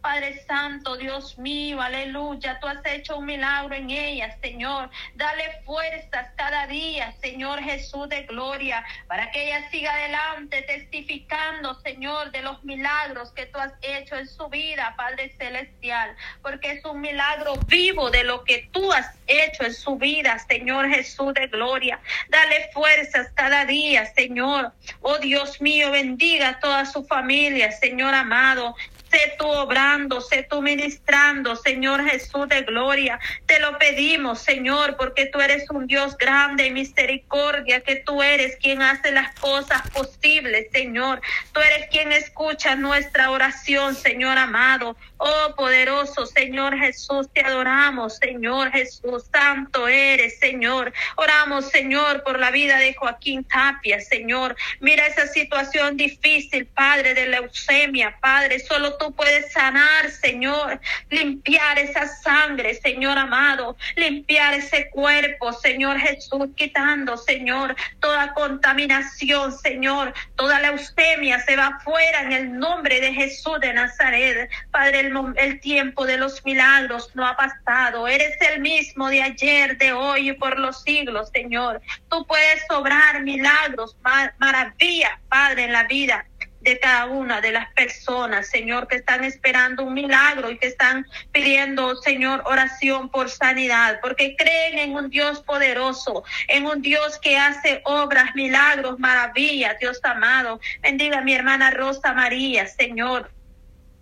Padre 0.00 0.42
Santo, 0.46 0.96
Dios 0.96 1.38
mío, 1.38 1.80
aleluya. 1.80 2.58
Tú 2.60 2.66
has 2.66 2.84
hecho 2.84 3.18
un 3.18 3.26
milagro 3.26 3.74
en 3.74 3.90
ella, 3.90 4.36
Señor. 4.40 4.90
Dale 5.14 5.62
fuerzas 5.64 6.28
cada 6.36 6.66
día, 6.66 7.14
Señor 7.20 7.60
Jesús 7.60 8.08
de 8.08 8.22
gloria, 8.22 8.84
para 9.06 9.30
que 9.30 9.46
ella 9.46 9.70
siga 9.70 9.92
adelante 9.92 10.62
testificando, 10.62 11.74
Señor, 11.80 12.30
de 12.30 12.42
los 12.42 12.62
milagros 12.64 13.32
que 13.32 13.46
tú 13.46 13.58
has 13.58 13.72
hecho 13.82 14.16
en 14.16 14.26
su 14.26 14.48
vida, 14.48 14.94
Padre 14.96 15.34
Celestial, 15.38 16.16
porque 16.42 16.72
es 16.72 16.84
un 16.84 17.00
milagro 17.00 17.54
vivo 17.66 18.10
de 18.10 18.24
lo 18.24 18.44
que 18.44 18.68
tú 18.72 18.92
has 18.92 19.14
hecho 19.26 19.64
en 19.64 19.74
su 19.74 19.96
vida, 19.96 20.38
Señor 20.38 20.88
Jesús 20.88 21.34
de 21.34 21.46
gloria. 21.46 22.00
Dale 22.28 22.70
fuerzas 22.72 23.30
cada 23.34 23.64
día, 23.64 24.06
Señor. 24.14 24.72
Oh 25.00 25.18
Dios 25.18 25.60
mío, 25.60 25.90
bendiga 25.90 26.50
a 26.50 26.60
toda 26.60 26.84
su 26.84 27.04
familia, 27.04 27.72
Señor 27.72 28.14
amado. 28.14 28.74
Sé 29.10 29.34
tú 29.38 29.46
obrando, 29.46 30.20
sé 30.20 30.46
tú 30.48 30.62
ministrando, 30.62 31.56
Señor 31.56 32.08
Jesús 32.08 32.48
de 32.48 32.62
gloria. 32.62 33.18
Te 33.46 33.58
lo 33.58 33.76
pedimos, 33.78 34.38
Señor, 34.40 34.96
porque 34.96 35.26
tú 35.26 35.40
eres 35.40 35.68
un 35.70 35.86
Dios 35.86 36.16
grande 36.16 36.66
y 36.66 36.70
misericordia, 36.70 37.80
que 37.80 37.96
tú 37.96 38.22
eres 38.22 38.56
quien 38.56 38.82
hace 38.82 39.10
las 39.10 39.34
cosas 39.40 39.82
posibles, 39.90 40.68
Señor. 40.72 41.20
Tú 41.52 41.60
eres 41.60 41.88
quien 41.90 42.12
escucha 42.12 42.76
nuestra 42.76 43.30
oración, 43.30 43.96
Señor 43.96 44.38
amado. 44.38 44.96
Oh 45.22 45.54
poderoso 45.54 46.24
Señor 46.24 46.78
Jesús, 46.78 47.28
te 47.34 47.42
adoramos, 47.42 48.16
Señor 48.16 48.70
Jesús. 48.72 49.24
Santo 49.30 49.86
eres, 49.86 50.38
Señor. 50.38 50.94
Oramos, 51.16 51.68
Señor, 51.68 52.22
por 52.22 52.38
la 52.38 52.50
vida 52.50 52.78
de 52.78 52.94
Joaquín 52.94 53.44
Tapia, 53.44 54.00
Señor. 54.00 54.56
Mira 54.80 55.06
esa 55.06 55.26
situación 55.26 55.98
difícil, 55.98 56.64
Padre, 56.64 57.12
de 57.12 57.26
leucemia, 57.26 58.16
Padre. 58.22 58.60
Solo 58.60 58.96
tú 58.96 59.12
puedes 59.12 59.52
sanar, 59.52 60.10
Señor, 60.10 60.80
limpiar 61.10 61.78
esa 61.78 62.06
sangre, 62.08 62.72
Señor 62.74 63.18
amado, 63.18 63.76
limpiar 63.96 64.54
ese 64.54 64.88
cuerpo, 64.88 65.52
Señor 65.52 65.98
Jesús, 65.98 66.48
quitando, 66.56 67.18
Señor, 67.18 67.76
toda 68.00 68.32
contaminación, 68.32 69.52
Señor, 69.52 70.14
toda 70.36 70.60
leucemia 70.60 71.40
se 71.40 71.56
va 71.56 71.78
fuera 71.84 72.22
en 72.22 72.32
el 72.32 72.58
nombre 72.58 73.02
de 73.02 73.12
Jesús 73.12 73.60
de 73.60 73.74
Nazaret. 73.74 74.48
Padre, 74.70 75.09
el, 75.36 75.60
tiempo 75.60 76.06
de 76.06 76.16
los 76.16 76.44
milagros 76.44 77.10
no 77.14 77.26
ha 77.26 77.36
pasado. 77.36 78.08
Eres 78.08 78.36
el 78.40 78.60
mismo 78.60 79.08
de 79.08 79.22
ayer, 79.22 79.76
de 79.78 79.92
hoy 79.92 80.30
y 80.30 80.32
por 80.32 80.58
los 80.58 80.82
siglos, 80.82 81.30
Señor. 81.32 81.80
Tú 82.08 82.26
puedes 82.26 82.64
sobrar 82.68 83.22
milagros, 83.22 83.96
maravillas, 84.38 85.12
Padre, 85.28 85.64
en 85.64 85.72
la 85.72 85.84
vida 85.84 86.26
de 86.60 86.78
cada 86.78 87.06
una 87.06 87.40
de 87.40 87.52
las 87.52 87.72
personas, 87.72 88.48
Señor, 88.48 88.86
que 88.86 88.96
están 88.96 89.24
esperando 89.24 89.84
un 89.84 89.94
milagro 89.94 90.50
y 90.50 90.58
que 90.58 90.66
están 90.66 91.06
pidiendo, 91.32 91.96
Señor, 91.96 92.42
oración 92.44 93.08
por 93.08 93.30
sanidad, 93.30 93.98
porque 94.02 94.36
creen 94.36 94.78
en 94.78 94.94
un 94.94 95.10
Dios 95.10 95.40
poderoso, 95.40 96.24
en 96.48 96.66
un 96.66 96.82
Dios 96.82 97.18
que 97.20 97.38
hace 97.38 97.80
obras, 97.84 98.34
milagros, 98.34 98.98
maravillas, 98.98 99.78
Dios 99.78 100.00
amado. 100.02 100.60
Bendiga 100.82 101.18
a 101.18 101.22
mi 101.22 101.34
hermana 101.34 101.70
Rosa 101.70 102.12
María, 102.12 102.66
Señor. 102.66 103.30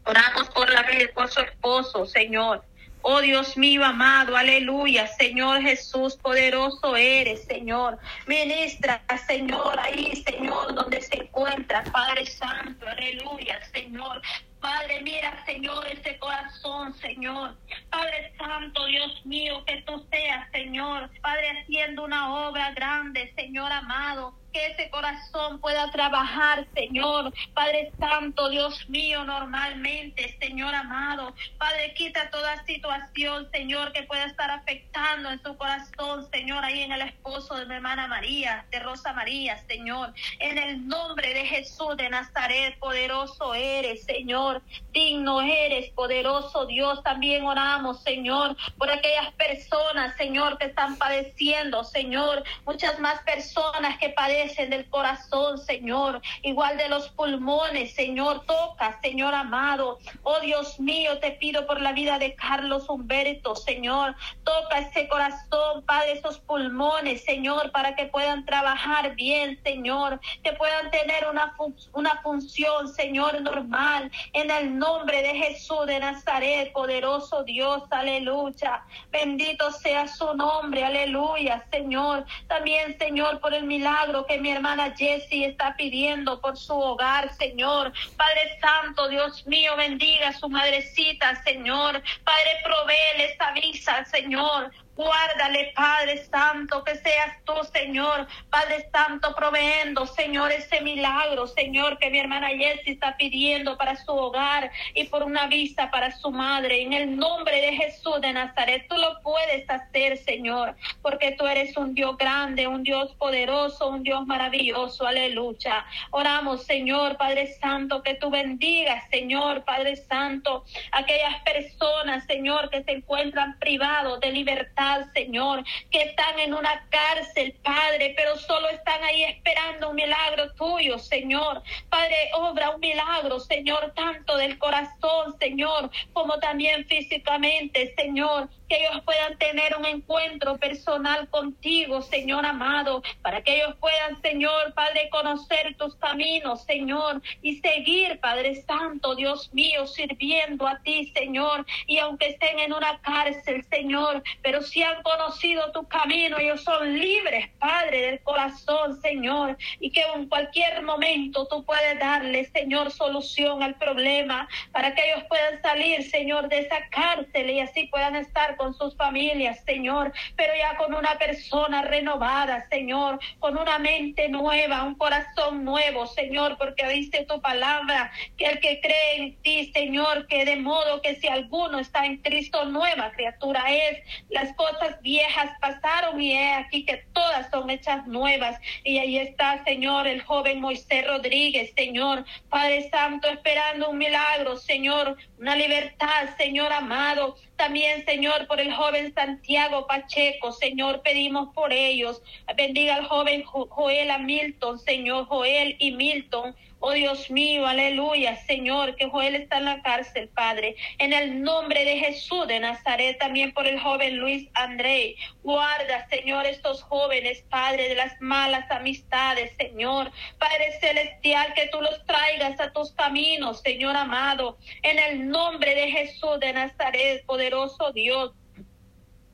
Oramos 0.08 0.48
por 0.48 0.70
la 0.72 0.86
por 1.14 1.28
su 1.28 1.40
esposo, 1.40 2.06
Señor. 2.06 2.64
Oh 3.02 3.20
Dios 3.20 3.58
mío 3.58 3.84
amado, 3.84 4.38
aleluya, 4.38 5.06
Señor 5.06 5.60
Jesús, 5.60 6.16
poderoso 6.16 6.96
eres, 6.96 7.44
Señor. 7.44 7.98
Ministra, 8.26 9.02
Señor, 9.26 9.78
ahí, 9.78 10.16
Señor, 10.26 10.74
donde 10.74 11.02
se 11.02 11.14
encuentra, 11.14 11.84
Padre 11.92 12.24
Santo, 12.24 12.88
aleluya, 12.88 13.60
Señor. 13.70 14.22
Padre, 14.60 15.02
mira, 15.02 15.44
Señor, 15.44 15.86
ese 15.86 16.18
corazón, 16.18 16.94
Señor. 16.94 17.54
Padre 17.90 18.32
Santo, 18.38 18.86
Dios 18.86 19.26
mío, 19.26 19.62
que 19.66 19.82
tú 19.82 20.06
seas, 20.10 20.50
Señor. 20.52 21.10
Padre, 21.20 21.50
haciendo 21.50 22.04
una 22.04 22.48
obra 22.48 22.72
grande, 22.72 23.30
Señor 23.36 23.70
amado 23.70 24.34
que 24.52 24.66
ese 24.66 24.90
corazón 24.90 25.60
pueda 25.60 25.90
trabajar, 25.90 26.66
Señor. 26.74 27.32
Padre 27.54 27.92
Santo, 27.98 28.48
Dios 28.48 28.88
mío, 28.88 29.24
normalmente, 29.24 30.36
Señor 30.40 30.74
amado. 30.74 31.34
Padre, 31.58 31.94
quita 31.94 32.30
toda 32.30 32.64
situación, 32.64 33.48
Señor, 33.52 33.92
que 33.92 34.04
pueda 34.04 34.24
estar 34.24 34.50
afectando 34.50 35.30
en 35.30 35.42
su 35.42 35.56
corazón, 35.56 36.28
Señor, 36.30 36.64
ahí 36.64 36.82
en 36.82 36.92
el 36.92 37.02
esposo 37.02 37.56
de 37.56 37.66
mi 37.66 37.74
hermana 37.74 38.06
María, 38.06 38.64
de 38.70 38.80
Rosa 38.80 39.12
María, 39.12 39.58
Señor. 39.66 40.14
En 40.38 40.58
el 40.58 40.86
nombre 40.86 41.34
de 41.34 41.44
Jesús 41.44 41.96
de 41.96 42.08
Nazaret, 42.08 42.78
poderoso 42.78 43.54
eres, 43.54 44.04
Señor. 44.04 44.62
Digno 44.92 45.40
eres, 45.40 45.90
poderoso 45.90 46.66
Dios. 46.66 47.02
También 47.02 47.44
oramos, 47.44 48.02
Señor, 48.02 48.56
por 48.78 48.90
aquellas 48.90 49.32
personas, 49.32 50.16
Señor, 50.16 50.58
que 50.58 50.66
están 50.66 50.96
padeciendo, 50.96 51.84
Señor. 51.84 52.44
Muchas 52.64 52.98
más 52.98 53.20
personas 53.22 53.98
que 53.98 54.10
padecen 54.10 54.37
del 54.38 54.88
corazón, 54.88 55.58
Señor, 55.58 56.22
igual 56.42 56.76
de 56.76 56.88
los 56.88 57.08
pulmones, 57.08 57.92
Señor, 57.94 58.44
toca, 58.46 59.00
Señor 59.02 59.34
amado. 59.34 59.98
Oh 60.22 60.38
Dios 60.38 60.78
mío, 60.78 61.18
te 61.18 61.32
pido 61.32 61.66
por 61.66 61.80
la 61.80 61.92
vida 61.92 62.20
de 62.20 62.36
Carlos 62.36 62.88
Humberto, 62.88 63.56
Señor, 63.56 64.14
toca 64.44 64.78
ese 64.78 65.08
corazón, 65.08 65.82
Padre, 65.84 66.12
esos 66.12 66.38
pulmones, 66.38 67.24
Señor, 67.24 67.72
para 67.72 67.96
que 67.96 68.06
puedan 68.06 68.44
trabajar 68.44 69.16
bien, 69.16 69.58
Señor, 69.64 70.20
que 70.44 70.52
puedan 70.52 70.88
tener 70.92 71.26
una, 71.28 71.56
una 71.92 72.22
función, 72.22 72.86
Señor, 72.94 73.40
normal, 73.42 74.08
en 74.34 74.52
el 74.52 74.78
nombre 74.78 75.20
de 75.20 75.34
Jesús 75.34 75.84
de 75.86 75.98
Nazaret, 75.98 76.72
poderoso 76.72 77.42
Dios, 77.42 77.82
aleluya. 77.90 78.84
Bendito 79.10 79.72
sea 79.72 80.06
su 80.06 80.32
nombre, 80.34 80.84
aleluya, 80.84 81.66
Señor. 81.72 82.24
También, 82.46 82.96
Señor, 82.98 83.40
por 83.40 83.52
el 83.52 83.64
milagro 83.64 84.27
que 84.28 84.38
mi 84.38 84.50
hermana 84.50 84.94
Jessie 84.96 85.46
está 85.46 85.74
pidiendo 85.76 86.40
por 86.40 86.56
su 86.56 86.74
hogar, 86.74 87.34
Señor. 87.34 87.92
Padre 88.16 88.58
Santo, 88.60 89.08
Dios 89.08 89.46
mío, 89.46 89.74
bendiga 89.76 90.28
a 90.28 90.32
su 90.32 90.48
madrecita, 90.48 91.42
Señor. 91.42 92.02
Padre, 92.24 92.50
proveele 92.62 93.32
esa 93.32 93.52
visa, 93.52 94.04
Señor. 94.04 94.70
Guárdale, 94.98 95.70
Padre 95.76 96.24
Santo, 96.24 96.82
que 96.82 96.96
seas 96.96 97.36
tú, 97.44 97.52
Señor, 97.72 98.26
Padre 98.50 98.88
Santo, 98.90 99.32
proveendo, 99.32 100.04
Señor, 100.06 100.50
ese 100.50 100.80
milagro, 100.80 101.46
Señor, 101.46 101.98
que 101.98 102.10
mi 102.10 102.18
hermana 102.18 102.48
Jessie 102.48 102.94
está 102.94 103.16
pidiendo 103.16 103.78
para 103.78 103.94
su 103.94 104.10
hogar 104.10 104.72
y 104.94 105.04
por 105.04 105.22
una 105.22 105.46
vista 105.46 105.88
para 105.92 106.10
su 106.10 106.32
madre. 106.32 106.82
En 106.82 106.94
el 106.94 107.16
nombre 107.16 107.60
de 107.60 107.76
Jesús 107.76 108.20
de 108.20 108.32
Nazaret, 108.32 108.88
tú 108.88 108.96
lo 108.96 109.20
puedes 109.22 109.70
hacer, 109.70 110.18
Señor, 110.18 110.74
porque 111.00 111.30
tú 111.38 111.46
eres 111.46 111.76
un 111.76 111.94
Dios 111.94 112.18
grande, 112.18 112.66
un 112.66 112.82
Dios 112.82 113.14
poderoso, 113.20 113.90
un 113.90 114.02
Dios 114.02 114.26
maravilloso. 114.26 115.06
Aleluya. 115.06 115.86
Oramos, 116.10 116.64
Señor, 116.64 117.16
Padre 117.16 117.54
Santo, 117.60 118.02
que 118.02 118.14
tú 118.14 118.30
bendigas, 118.30 119.08
Señor, 119.10 119.62
Padre 119.62 119.94
Santo, 119.94 120.64
aquellas 120.90 121.40
personas, 121.42 122.24
Señor, 122.24 122.68
que 122.68 122.82
se 122.82 122.90
encuentran 122.90 123.56
privados 123.60 124.18
de 124.18 124.32
libertad 124.32 124.87
Señor, 125.14 125.64
que 125.90 126.02
están 126.02 126.38
en 126.38 126.54
una 126.54 126.86
cárcel, 126.90 127.54
Padre, 127.62 128.14
pero 128.16 128.36
solo 128.36 128.68
están 128.68 129.02
ahí 129.04 129.24
esperando 129.24 129.90
un 129.90 129.96
milagro 129.96 130.52
tuyo, 130.54 130.98
Señor. 130.98 131.62
Padre, 131.88 132.30
obra 132.34 132.70
un 132.70 132.80
milagro, 132.80 133.40
Señor, 133.40 133.92
tanto 133.94 134.36
del 134.36 134.58
corazón, 134.58 135.36
Señor, 135.38 135.90
como 136.12 136.38
también 136.38 136.86
físicamente, 136.86 137.94
Señor. 137.96 138.48
Que 138.68 138.76
ellos 138.76 139.02
puedan 139.04 139.38
tener 139.38 139.76
un 139.76 139.86
encuentro 139.86 140.56
personal 140.58 141.28
contigo, 141.28 142.02
Señor 142.02 142.44
amado, 142.44 143.02
para 143.22 143.42
que 143.42 143.56
ellos 143.56 143.74
puedan, 143.80 144.20
Señor, 144.20 144.74
Padre, 144.74 145.08
conocer 145.10 145.74
tus 145.76 145.94
caminos, 145.96 146.64
Señor, 146.64 147.22
y 147.42 147.56
seguir, 147.56 148.20
Padre 148.20 148.62
Santo, 148.62 149.14
Dios 149.14 149.52
mío, 149.52 149.86
sirviendo 149.86 150.66
a 150.66 150.78
ti, 150.80 151.10
Señor, 151.14 151.64
y 151.86 151.98
aunque 151.98 152.28
estén 152.28 152.58
en 152.58 152.72
una 152.72 153.00
cárcel, 153.00 153.64
Señor, 153.70 154.22
pero 154.42 154.62
si 154.62 154.82
han 154.82 155.02
conocido 155.02 155.72
tu 155.72 155.86
camino, 155.88 156.38
ellos 156.38 156.62
son 156.62 156.98
libres, 156.98 157.48
Padre, 157.58 158.02
del 158.02 158.20
corazón, 158.20 159.00
Señor, 159.00 159.56
y 159.80 159.90
que 159.90 160.02
en 160.14 160.28
cualquier 160.28 160.82
momento 160.82 161.46
tú 161.46 161.64
puedes 161.64 161.98
darle, 161.98 162.44
Señor, 162.46 162.90
solución 162.90 163.62
al 163.62 163.74
problema, 163.76 164.48
para 164.72 164.94
que 164.94 165.02
ellos 165.10 165.24
puedan 165.28 165.60
salir, 165.62 166.02
Señor, 166.10 166.48
de 166.48 166.58
esa 166.60 166.88
cárcel 166.90 167.50
y 167.50 167.60
así 167.60 167.86
puedan 167.86 168.16
estar 168.16 168.57
con 168.58 168.74
sus 168.74 168.94
familias, 168.96 169.64
Señor, 169.64 170.12
pero 170.36 170.52
ya 170.54 170.76
con 170.76 170.92
una 170.92 171.16
persona 171.16 171.82
renovada, 171.82 172.68
Señor, 172.68 173.18
con 173.38 173.56
una 173.56 173.78
mente 173.78 174.28
nueva, 174.28 174.82
un 174.82 174.96
corazón 174.96 175.64
nuevo, 175.64 176.06
Señor, 176.06 176.58
porque 176.58 176.86
dice 176.88 177.24
tu 177.24 177.40
palabra 177.40 178.12
que 178.36 178.46
el 178.46 178.60
que 178.60 178.80
cree 178.80 179.16
en 179.16 179.36
ti, 179.42 179.72
Señor, 179.72 180.26
que 180.26 180.44
de 180.44 180.56
modo 180.56 181.00
que 181.00 181.14
si 181.16 181.28
alguno 181.28 181.78
está 181.78 182.04
en 182.04 182.18
Cristo, 182.18 182.66
nueva 182.66 183.12
criatura 183.12 183.64
es. 183.72 183.98
Las 184.28 184.54
cosas 184.54 185.00
viejas 185.00 185.50
pasaron 185.60 186.20
y 186.20 186.32
he 186.32 186.52
aquí 186.52 186.84
que 186.84 187.04
todas 187.12 187.50
son 187.50 187.70
hechas 187.70 188.06
nuevas. 188.06 188.60
Y 188.84 188.98
ahí 188.98 189.18
está, 189.18 189.62
Señor, 189.64 190.06
el 190.06 190.22
joven 190.22 190.60
Moisés 190.60 191.06
Rodríguez, 191.06 191.72
Señor, 191.76 192.24
Padre 192.48 192.88
Santo, 192.90 193.28
esperando 193.28 193.90
un 193.90 193.98
milagro, 193.98 194.56
Señor, 194.56 195.16
una 195.38 195.56
libertad, 195.56 196.28
Señor 196.36 196.72
amado. 196.72 197.36
También, 197.58 198.04
Señor, 198.04 198.46
por 198.46 198.60
el 198.60 198.72
joven 198.72 199.12
Santiago 199.12 199.88
Pacheco, 199.88 200.52
Señor, 200.52 201.02
pedimos 201.02 201.52
por 201.54 201.72
ellos. 201.72 202.22
Bendiga 202.56 202.94
al 202.94 203.06
joven 203.06 203.42
Joel 203.42 204.10
Milton, 204.20 204.78
Señor, 204.78 205.26
Joel 205.26 205.74
y 205.80 205.90
Milton. 205.90 206.54
Oh 206.80 206.92
Dios 206.92 207.28
mío, 207.28 207.66
aleluya, 207.66 208.36
Señor, 208.46 208.94
que 208.94 209.08
Joel 209.08 209.34
está 209.34 209.58
en 209.58 209.64
la 209.64 209.82
cárcel, 209.82 210.28
Padre. 210.28 210.76
En 210.98 211.12
el 211.12 211.42
nombre 211.42 211.84
de 211.84 211.98
Jesús 211.98 212.46
de 212.46 212.60
Nazaret, 212.60 213.18
también 213.18 213.52
por 213.52 213.66
el 213.66 213.80
joven 213.80 214.18
Luis 214.18 214.48
André. 214.54 215.16
Guarda, 215.42 216.06
Señor, 216.08 216.46
estos 216.46 216.82
jóvenes, 216.84 217.44
Padre, 217.50 217.88
de 217.88 217.96
las 217.96 218.20
malas 218.20 218.70
amistades, 218.70 219.52
Señor. 219.58 220.12
Padre 220.38 220.78
celestial, 220.80 221.52
que 221.54 221.66
tú 221.66 221.80
los 221.80 222.04
traigas 222.06 222.60
a 222.60 222.72
tus 222.72 222.92
caminos, 222.92 223.60
Señor 223.60 223.96
amado. 223.96 224.56
En 224.82 225.00
el 225.00 225.28
nombre 225.28 225.74
de 225.74 225.90
Jesús 225.90 226.38
de 226.38 226.52
Nazaret, 226.52 227.26
poderoso 227.26 227.90
Dios. 227.92 228.32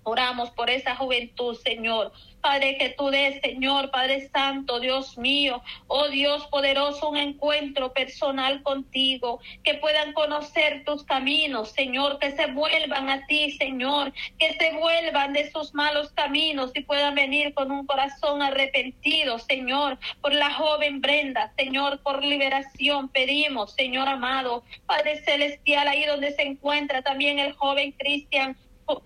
Oramos 0.04 0.50
por 0.50 0.70
esa 0.70 0.94
juventud, 0.96 1.56
Señor. 1.56 2.12
Padre, 2.44 2.76
que 2.76 2.90
tú 2.90 3.08
des, 3.08 3.40
Señor, 3.40 3.90
Padre 3.90 4.28
Santo, 4.28 4.78
Dios 4.78 5.16
mío, 5.16 5.62
oh 5.86 6.08
Dios 6.08 6.46
poderoso, 6.48 7.08
un 7.08 7.16
encuentro 7.16 7.94
personal 7.94 8.62
contigo, 8.62 9.40
que 9.62 9.72
puedan 9.76 10.12
conocer 10.12 10.84
tus 10.84 11.04
caminos, 11.04 11.70
Señor, 11.70 12.18
que 12.18 12.32
se 12.32 12.48
vuelvan 12.48 13.08
a 13.08 13.24
ti, 13.24 13.52
Señor, 13.52 14.12
que 14.38 14.52
se 14.58 14.74
vuelvan 14.74 15.32
de 15.32 15.50
sus 15.50 15.72
malos 15.72 16.10
caminos 16.12 16.70
y 16.74 16.82
puedan 16.82 17.14
venir 17.14 17.54
con 17.54 17.72
un 17.72 17.86
corazón 17.86 18.42
arrepentido, 18.42 19.38
Señor, 19.38 19.98
por 20.20 20.34
la 20.34 20.52
joven 20.52 21.00
Brenda, 21.00 21.50
Señor, 21.56 22.02
por 22.02 22.22
liberación 22.22 23.08
pedimos, 23.08 23.72
Señor 23.72 24.06
amado, 24.06 24.64
Padre 24.84 25.24
Celestial, 25.24 25.88
ahí 25.88 26.04
donde 26.04 26.32
se 26.32 26.42
encuentra 26.42 27.00
también 27.00 27.38
el 27.38 27.54
joven 27.54 27.92
Cristian 27.92 28.54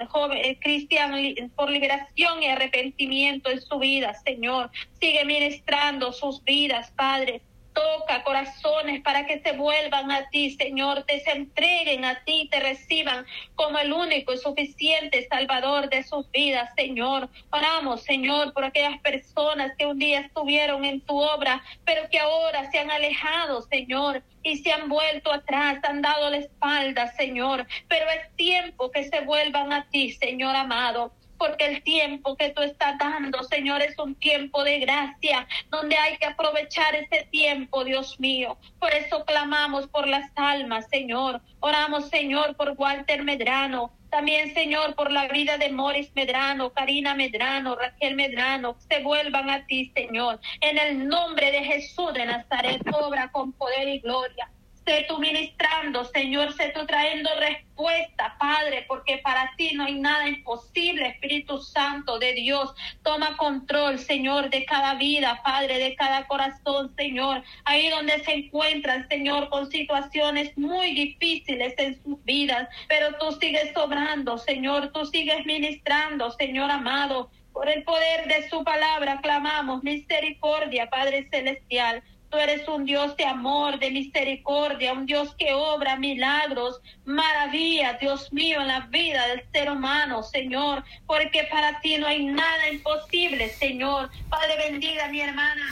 joven 0.09 0.59
Cristian 0.61 1.13
por 1.57 1.71
liberación 1.71 2.43
y 2.43 2.47
arrepentimiento 2.47 3.51
en 3.51 3.61
su 3.61 3.79
vida, 3.79 4.15
Señor. 4.25 4.71
Sigue 5.01 5.25
ministrando 5.25 6.13
sus 6.13 6.43
vidas, 6.45 6.91
Padre. 6.93 7.43
Toca 7.79 8.25
corazones 8.25 9.03
para 9.03 9.25
que 9.25 9.39
se 9.39 9.53
vuelvan 9.53 10.11
a 10.11 10.29
ti, 10.31 10.51
Señor, 10.57 11.05
te 11.05 11.23
entreguen 11.31 12.05
a 12.05 12.25
ti, 12.25 12.49
te 12.51 12.59
reciban 12.59 13.25
como 13.55 13.79
el 13.79 13.93
único 13.93 14.33
y 14.33 14.39
suficiente 14.39 15.29
Salvador 15.29 15.89
de 15.89 16.03
sus 16.03 16.29
vidas, 16.33 16.71
Señor. 16.77 17.29
Oramos, 17.51 18.03
Señor, 18.03 18.53
por 18.53 18.65
aquellas 18.65 18.99
personas 18.99 19.77
que 19.79 19.87
un 19.87 19.97
día 19.97 20.19
estuvieron 20.21 20.85
en 20.85 21.01
tu 21.03 21.23
obra, 21.23 21.63
pero 21.85 22.09
que 22.11 22.19
ahora 22.19 22.69
se 22.73 22.81
han 22.81 22.91
alejado, 22.91 23.63
Señor 23.63 24.25
y 24.43 24.57
se 24.57 24.73
han 24.73 24.89
vuelto 24.89 25.33
atrás, 25.33 25.79
han 25.83 26.01
dado 26.01 26.31
la 26.31 26.39
espalda, 26.39 27.09
Señor. 27.09 27.67
Pero 27.87 28.07
es 28.09 28.35
tiempo 28.37 28.91
que 28.91 29.05
se 29.05 29.21
vuelvan 29.21 29.73
a 29.73 29.89
ti, 29.91 30.13
Señor 30.13 30.57
amado 30.57 31.13
porque 31.39 31.67
el 31.67 31.83
tiempo 31.83 32.37
que 32.37 32.51
tú 32.51 32.63
estás 32.63 32.99
dando, 32.99 33.43
Señor, 33.45 33.83
es 33.83 33.99
un 33.99 34.15
tiempo 34.15 34.65
de 34.65 34.81
gracia, 34.81 35.47
donde 35.71 35.97
hay 35.97 36.17
que 36.19 36.27
aprovechar 36.27 36.95
ese 36.95 37.27
tiempo, 37.31 37.85
Dios 37.85 38.19
mío. 38.21 38.59
Por 38.79 38.93
eso 38.93 39.25
clamamos 39.25 39.87
por 39.89 40.07
las 40.07 40.31
almas, 40.37 40.87
Señor. 40.91 41.41
Oramos, 41.61 42.09
Señor, 42.09 42.57
por 42.57 42.75
Walter 42.77 43.23
Medrano. 43.23 43.93
También, 44.11 44.55
Señor, 44.55 44.95
por 44.95 45.13
la 45.13 45.29
vida 45.29 45.59
de 45.59 45.71
Morris 45.71 46.11
Medrano, 46.15 46.73
Karina 46.73 47.15
Medrano, 47.15 47.77
Raquel 47.77 48.17
Medrano, 48.17 48.77
se 48.89 49.03
vuelvan 49.03 49.51
a 49.51 49.67
ti, 49.67 49.93
Señor. 49.95 50.41
En 50.61 50.79
el 50.79 51.07
nombre 51.07 51.51
de 51.51 51.63
Jesús 51.63 52.15
de 52.15 52.25
Nazaret, 52.25 52.81
obra 52.93 53.31
con 53.31 53.53
poder 53.53 53.89
y 53.89 54.01
gloria 54.01 54.51
sé 54.89 55.05
tú 55.07 55.19
ministrando, 55.19 56.03
Señor, 56.07 56.55
sé 56.55 56.73
tú 56.75 56.87
trayendo 56.87 57.29
respuesta, 57.39 58.37
Padre, 58.39 58.87
porque 58.89 59.19
para 59.19 59.53
ti 59.59 59.73
no 59.75 59.85
hay 59.85 60.01
nada 60.01 60.27
imposible, 60.27 61.09
Espíritu 61.09 61.61
Santo 61.61 62.19
de 62.19 62.33
Dios. 62.33 62.75
Toma 63.03 63.37
control, 63.37 63.99
Señor, 63.99 64.49
de 64.49 64.65
cada 64.65 64.95
vida, 64.95 65.43
Padre, 65.45 65.79
de 65.79 65.95
cada 65.95 66.27
corazón, 66.27 66.95
Señor. 66.97 67.43
Ahí 67.67 67.91
donde 67.91 68.19
se 68.25 68.33
encuentran, 68.33 69.07
Señor, 69.09 69.51
con 69.51 69.71
situaciones 69.71 70.57
muy 70.57 70.95
difíciles 70.95 71.75
en 71.77 72.03
sus 72.03 72.25
vidas, 72.25 72.67
pero 72.89 73.15
tú 73.19 73.33
sigues 73.33 73.71
sobrando, 73.75 74.39
Señor, 74.39 74.91
tú 74.93 75.05
sigues 75.05 75.45
ministrando, 75.45 76.31
Señor 76.31 76.71
amado. 76.71 77.31
Por 77.53 77.69
el 77.69 77.83
poder 77.83 78.27
de 78.27 78.49
su 78.49 78.65
palabra 78.65 79.21
clamamos 79.21 79.83
misericordia, 79.83 80.89
Padre 80.89 81.29
Celestial. 81.31 82.03
Tú 82.31 82.37
eres 82.37 82.69
un 82.69 82.85
Dios 82.85 83.17
de 83.17 83.25
amor, 83.25 83.79
de 83.79 83.91
misericordia, 83.91 84.93
un 84.93 85.07
Dios 85.07 85.35
que 85.37 85.55
obra 85.55 85.97
milagros, 85.97 86.81
maravillas, 87.07 87.99
Dios 88.01 88.31
mío, 88.33 88.61
en 88.61 88.69
la 88.69 88.81
vida 88.81 89.27
del 89.29 89.45
ser 89.51 89.71
humano, 89.71 90.23
Señor, 90.23 90.85
porque 91.07 91.45
para 91.51 91.81
ti 91.81 91.97
no 91.97 92.07
hay 92.07 92.27
nada 92.27 92.69
imposible, 92.71 93.49
Señor. 93.49 94.11
Padre, 94.29 94.57
bendiga 94.71 95.09
mi 95.09 95.23
hermana. 95.23 95.71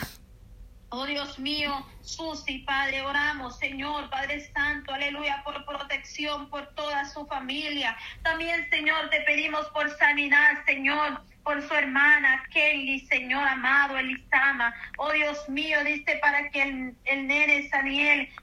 Oh 0.89 1.05
Dios 1.05 1.37
mío, 1.37 1.85
Susi, 2.01 2.59
Padre, 2.59 3.01
oramos, 3.01 3.59
Señor, 3.59 4.09
Padre 4.09 4.49
Santo, 4.53 4.93
aleluya, 4.93 5.41
por 5.43 5.63
protección, 5.65 6.49
por 6.49 6.65
toda 6.75 7.05
su 7.09 7.27
familia. 7.27 7.95
También, 8.23 8.67
Señor, 8.69 9.09
te 9.09 9.19
pedimos 9.21 9.67
por 9.67 9.95
sanidad, 9.97 10.65
Señor 10.65 11.21
por 11.47 11.65
su 11.65 11.73
hermana 11.73 12.43
Kelly, 12.51 12.99
Señor 13.07 13.47
amado, 13.47 13.97
Elisama. 13.97 14.75
Oh 14.97 15.13
Dios 15.13 15.47
mío, 15.47 15.81
dice 15.85 16.17
para 16.17 16.49
que 16.49 16.61
el, 16.61 16.93
el 17.05 17.25
nene 17.25 17.69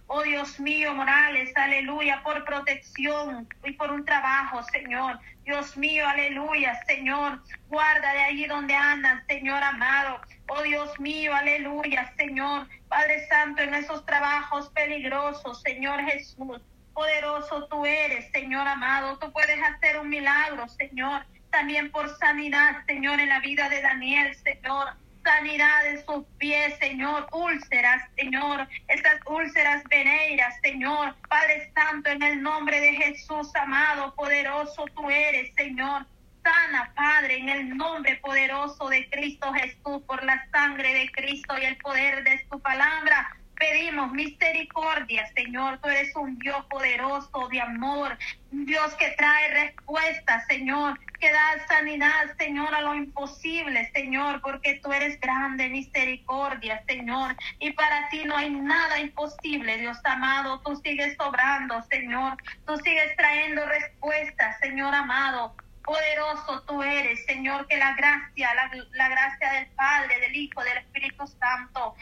oh 0.06 0.22
Dios 0.22 0.58
mío, 0.58 0.94
Morales, 0.94 1.54
aleluya, 1.54 2.22
por 2.22 2.42
protección 2.46 3.46
y 3.62 3.72
por 3.72 3.92
un 3.92 4.06
trabajo, 4.06 4.62
Señor. 4.72 5.20
Dios 5.44 5.76
mío, 5.76 6.08
aleluya, 6.08 6.82
Señor. 6.86 7.42
Guarda 7.68 8.10
de 8.14 8.22
allí 8.22 8.46
donde 8.46 8.74
andan, 8.74 9.22
Señor 9.26 9.62
amado. 9.62 10.22
Oh 10.48 10.62
Dios 10.62 10.98
mío, 10.98 11.34
aleluya, 11.34 12.10
Señor. 12.16 12.66
Padre 12.88 13.26
Santo, 13.28 13.60
en 13.60 13.74
esos 13.74 14.06
trabajos 14.06 14.70
peligrosos, 14.70 15.60
Señor 15.60 16.00
Jesús. 16.06 16.62
Poderoso 16.94 17.66
tú 17.66 17.84
eres, 17.84 18.30
Señor 18.30 18.66
amado. 18.66 19.18
Tú 19.18 19.30
puedes 19.30 19.62
hacer 19.62 19.98
un 19.98 20.08
milagro, 20.08 20.66
Señor 20.70 21.26
también 21.54 21.92
por 21.92 22.18
sanidad, 22.18 22.84
Señor, 22.84 23.20
en 23.20 23.28
la 23.28 23.38
vida 23.38 23.68
de 23.68 23.80
Daniel, 23.80 24.34
Señor. 24.34 24.88
Sanidad 25.24 25.86
en 25.86 26.04
sus 26.04 26.24
pies, 26.36 26.76
Señor. 26.80 27.28
Úlceras, 27.30 28.02
Señor. 28.16 28.66
Esas 28.88 29.20
úlceras 29.24 29.84
veneiras, 29.84 30.52
Señor. 30.62 31.14
Padre 31.28 31.70
Santo, 31.72 32.10
en 32.10 32.22
el 32.24 32.42
nombre 32.42 32.80
de 32.80 32.94
Jesús, 32.94 33.54
amado, 33.54 34.12
poderoso 34.16 34.84
tú 34.96 35.08
eres, 35.08 35.54
Señor. 35.54 36.04
Sana, 36.42 36.92
Padre, 36.96 37.38
en 37.38 37.48
el 37.48 37.76
nombre 37.76 38.16
poderoso 38.16 38.88
de 38.88 39.08
Cristo 39.10 39.52
Jesús, 39.52 40.02
por 40.08 40.24
la 40.24 40.44
sangre 40.50 40.92
de 40.92 41.10
Cristo 41.12 41.56
y 41.56 41.66
el 41.66 41.76
poder 41.76 42.24
de 42.24 42.44
su 42.50 42.60
palabra 42.60 43.36
pedimos 43.54 44.12
misericordia, 44.12 45.26
Señor. 45.34 45.78
Tú 45.78 45.88
eres 45.88 46.14
un 46.16 46.38
Dios 46.38 46.64
poderoso 46.66 47.48
de 47.50 47.60
amor, 47.60 48.16
un 48.52 48.66
Dios 48.66 48.94
que 48.94 49.10
trae 49.16 49.48
respuesta, 49.48 50.44
Señor, 50.46 50.98
que 51.20 51.32
da 51.32 51.66
sanidad, 51.66 52.36
Señor, 52.38 52.74
a 52.74 52.80
lo 52.80 52.94
imposible, 52.94 53.90
Señor, 53.92 54.40
porque 54.40 54.80
tú 54.82 54.92
eres 54.92 55.18
grande, 55.20 55.68
misericordia, 55.68 56.82
Señor. 56.86 57.36
Y 57.58 57.70
para 57.72 58.08
ti 58.10 58.24
no 58.24 58.36
hay 58.36 58.50
nada 58.50 58.98
imposible, 58.98 59.78
Dios 59.78 59.98
amado. 60.04 60.60
Tú 60.60 60.76
sigues 60.76 61.16
sobrando, 61.16 61.82
Señor. 61.90 62.36
Tú 62.66 62.76
sigues 62.78 63.16
trayendo 63.16 63.64
respuestas, 63.66 64.58
Señor 64.60 64.94
amado. 64.94 65.54
Poderoso 65.84 66.62
tú 66.66 66.82
eres, 66.82 67.26
Señor, 67.26 67.66
que 67.66 67.76
la 67.76 67.94
gracia, 67.94 68.54
la, 68.54 68.70
la, 68.92 69.08
gracia 69.10 69.52
del 69.52 69.66
Padre, 69.76 70.18
del 70.18 70.34
Hijo, 70.34 70.64
del 70.64 70.78
Espíritu 70.78 71.26
Santo 71.26 71.94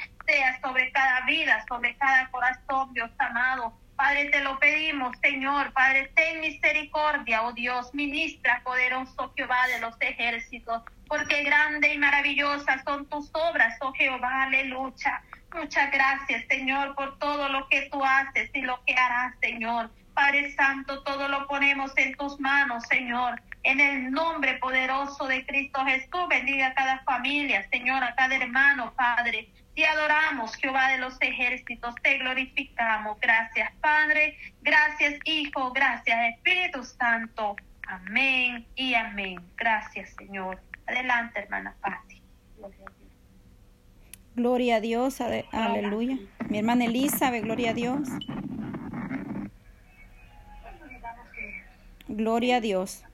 sobre 0.61 0.91
cada 0.93 1.21
vida, 1.23 1.65
sobre 1.69 1.97
cada 1.97 2.29
corazón, 2.31 2.93
Dios 2.95 3.11
amado. 3.19 3.73
Padre, 3.97 4.31
te 4.31 4.41
lo 4.41 4.59
pedimos, 4.59 5.17
Señor. 5.21 5.73
Padre, 5.73 6.11
ten 6.15 6.41
misericordia, 6.41 7.43
oh 7.43 7.53
Dios. 7.53 7.95
Ministra, 7.95 8.61
poderoso 8.65 9.33
Jehová 9.37 9.67
de 9.69 9.81
los 9.81 9.95
ejércitos, 10.01 10.83
porque 11.07 11.45
grande 11.45 11.95
y 11.95 11.99
maravillosa 11.99 12.83
son 12.85 13.07
tus 13.07 13.31
obras, 13.35 13.77
oh 13.81 13.93
Jehová. 13.93 14.45
Aleluya. 14.45 15.23
Muchas 15.55 15.91
gracias, 15.93 16.45
Señor, 16.49 16.95
por 16.95 17.19
todo 17.19 17.49
lo 17.51 17.69
que 17.69 17.89
tú 17.91 18.03
haces 18.03 18.51
y 18.55 18.63
lo 18.63 18.83
que 18.85 18.95
harás, 18.95 19.35
Señor. 19.41 19.91
Padre 20.15 20.53
Santo, 20.55 21.03
todo 21.03 21.29
lo 21.29 21.47
ponemos 21.47 21.93
en 21.97 22.15
tus 22.17 22.41
manos, 22.41 22.85
Señor. 22.89 23.41
En 23.63 23.79
el 23.79 24.11
nombre 24.11 24.55
poderoso 24.55 25.27
de 25.27 25.47
Cristo 25.47 25.85
Jesús, 25.85 26.29
bendiga 26.29 26.69
a 26.69 26.75
cada 26.75 26.99
familia, 27.05 27.69
Señor, 27.71 28.03
a 28.03 28.15
cada 28.15 28.35
hermano, 28.35 28.93
Padre. 28.97 29.49
Te 29.75 29.87
adoramos, 29.87 30.55
Jehová 30.57 30.89
de 30.91 30.99
los 30.99 31.17
ejércitos, 31.21 31.95
te 32.03 32.19
glorificamos. 32.19 33.19
Gracias, 33.21 33.73
Padre. 33.81 34.37
Gracias, 34.61 35.15
Hijo. 35.25 35.73
Gracias, 35.73 36.35
Espíritu 36.35 36.85
Santo. 36.85 37.57
Amén 37.87 38.67
y 38.77 38.95
amén. 38.95 39.41
Gracias, 39.57 40.15
Señor. 40.19 40.61
Adelante, 40.87 41.41
hermana 41.41 41.75
Pati. 41.81 42.23
Gloria 44.35 44.77
a 44.77 44.81
Dios, 44.81 45.21
aleluya. 45.21 46.19
Mi 46.49 46.59
hermana 46.59 46.87
Elizabeth, 46.87 47.45
gloria 47.45 47.71
a 47.71 47.75
Dios. 47.75 48.09
Gloria 52.09 52.57
a 52.57 52.61
Dios. 52.61 53.05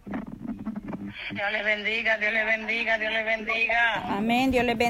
Dios 1.30 1.52
le 1.52 1.62
bendiga, 1.62 2.16
Dios 2.18 2.32
le 2.32 2.44
bendiga, 2.44 2.98
Dios 2.98 3.12
le 3.12 3.22
bendiga. 3.22 4.16
Amén, 4.16 4.50
Dios 4.50 4.64
le 4.64 4.74
bendiga. 4.74 4.88